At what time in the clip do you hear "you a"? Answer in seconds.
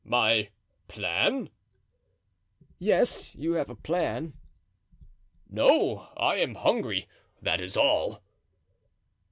3.43-3.75